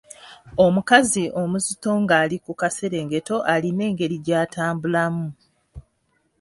Omukazi 0.65 1.23
omuzito 1.41 1.91
ng’ali 2.01 2.37
ku 2.45 2.51
kaserengeto 2.59 3.35
alina 3.53 3.81
engeri 3.89 4.17
gy’atambulamu. 4.25 5.27